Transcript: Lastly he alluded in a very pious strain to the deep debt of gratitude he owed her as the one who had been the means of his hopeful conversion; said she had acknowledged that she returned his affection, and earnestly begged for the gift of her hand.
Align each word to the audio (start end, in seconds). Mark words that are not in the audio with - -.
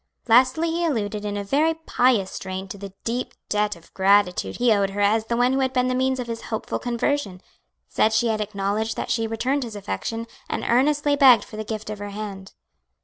Lastly 0.27 0.71
he 0.71 0.83
alluded 0.83 1.23
in 1.23 1.37
a 1.37 1.43
very 1.43 1.75
pious 1.75 2.31
strain 2.31 2.67
to 2.69 2.77
the 2.79 2.91
deep 3.03 3.35
debt 3.49 3.75
of 3.75 3.93
gratitude 3.93 4.55
he 4.57 4.71
owed 4.73 4.89
her 4.89 4.99
as 4.99 5.25
the 5.27 5.37
one 5.37 5.53
who 5.53 5.59
had 5.59 5.73
been 5.73 5.89
the 5.89 5.93
means 5.93 6.19
of 6.19 6.25
his 6.25 6.41
hopeful 6.49 6.79
conversion; 6.79 7.39
said 7.87 8.11
she 8.11 8.29
had 8.29 8.41
acknowledged 8.41 8.97
that 8.97 9.11
she 9.11 9.27
returned 9.27 9.61
his 9.61 9.75
affection, 9.75 10.25
and 10.49 10.63
earnestly 10.67 11.15
begged 11.15 11.43
for 11.43 11.55
the 11.55 11.63
gift 11.63 11.91
of 11.91 11.99
her 11.99 12.09
hand. 12.09 12.53